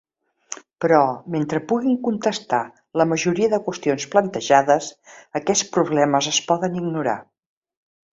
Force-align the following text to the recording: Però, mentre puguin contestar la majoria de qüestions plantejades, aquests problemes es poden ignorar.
Però, 0.83 0.99
mentre 1.33 1.59
puguin 1.71 1.99
contestar 2.07 2.61
la 3.01 3.05
majoria 3.11 3.49
de 3.51 3.59
qüestions 3.67 4.07
plantejades, 4.15 4.89
aquests 5.41 5.69
problemes 5.77 6.31
es 6.33 6.41
poden 6.53 6.81
ignorar. 6.85 7.15